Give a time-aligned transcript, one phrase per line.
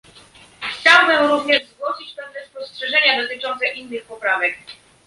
[0.61, 4.53] Chciałbym również zgłosić pewne spostrzeżenia dotyczące innych poprawek